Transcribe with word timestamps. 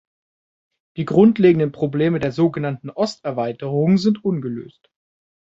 Die 0.97 1.05
grundlegenden 1.05 1.71
Probleme 1.71 2.17
der 2.19 2.31
so 2.31 2.49
genannten 2.49 2.89
Osterweiterung 2.89 3.99
sind 3.99 4.25
ungelöst. 4.25 4.89